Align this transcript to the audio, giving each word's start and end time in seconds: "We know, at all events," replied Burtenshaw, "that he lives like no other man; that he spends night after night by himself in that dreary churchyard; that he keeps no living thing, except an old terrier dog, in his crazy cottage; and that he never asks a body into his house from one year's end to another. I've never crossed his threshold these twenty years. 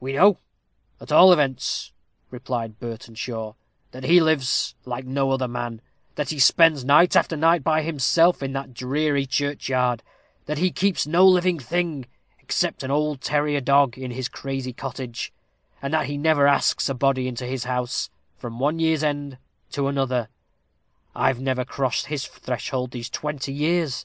"We 0.00 0.14
know, 0.14 0.38
at 1.00 1.12
all 1.12 1.32
events," 1.32 1.92
replied 2.28 2.80
Burtenshaw, 2.80 3.54
"that 3.92 4.02
he 4.02 4.20
lives 4.20 4.74
like 4.84 5.06
no 5.06 5.30
other 5.30 5.46
man; 5.46 5.80
that 6.16 6.30
he 6.30 6.40
spends 6.40 6.84
night 6.84 7.14
after 7.14 7.36
night 7.36 7.62
by 7.62 7.82
himself 7.82 8.42
in 8.42 8.52
that 8.54 8.74
dreary 8.74 9.26
churchyard; 9.26 10.02
that 10.46 10.58
he 10.58 10.72
keeps 10.72 11.06
no 11.06 11.24
living 11.24 11.60
thing, 11.60 12.06
except 12.40 12.82
an 12.82 12.90
old 12.90 13.20
terrier 13.20 13.60
dog, 13.60 13.96
in 13.96 14.10
his 14.10 14.28
crazy 14.28 14.72
cottage; 14.72 15.32
and 15.80 15.94
that 15.94 16.06
he 16.06 16.18
never 16.18 16.48
asks 16.48 16.88
a 16.88 16.92
body 16.94 17.28
into 17.28 17.46
his 17.46 17.62
house 17.62 18.10
from 18.36 18.58
one 18.58 18.80
year's 18.80 19.04
end 19.04 19.38
to 19.70 19.86
another. 19.86 20.30
I've 21.14 21.38
never 21.38 21.64
crossed 21.64 22.06
his 22.06 22.26
threshold 22.26 22.90
these 22.90 23.08
twenty 23.08 23.52
years. 23.52 24.04